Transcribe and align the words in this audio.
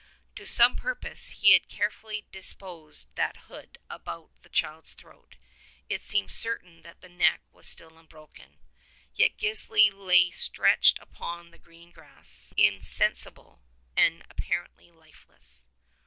To 0.35 0.47
some 0.47 0.75
pirrpose 0.77 1.29
had 1.29 1.37
he 1.41 1.59
so 1.59 1.65
carefully 1.69 2.25
disposed 2.31 3.13
that 3.17 3.37
hood 3.37 3.77
about 3.87 4.31
the 4.41 4.49
child's 4.49 4.93
throat. 4.95 5.35
It 5.89 6.03
seemed 6.03 6.31
certain 6.31 6.81
that 6.81 7.01
the 7.01 7.07
neck 7.07 7.41
was 7.51 7.67
still 7.67 7.95
unbroken. 7.99 8.57
Yet 9.13 9.37
Gisli 9.37 9.91
lay 9.91 10.31
stretched 10.31 10.97
upon 10.97 11.51
the 11.51 11.59
green 11.59 11.91
grass, 11.91 12.51
insensible, 12.57 13.61
and 13.95 14.23
apparently 14.27 14.89
lifeless. 14.89 15.67